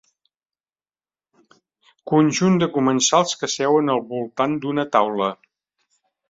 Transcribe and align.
Conjunt 2.13 2.55
de 2.63 2.69
comensals 2.79 3.35
que 3.43 3.51
seuen 3.57 3.93
al 3.97 4.03
voltant 4.15 4.57
d'una 4.65 4.87
taula. 4.97 5.29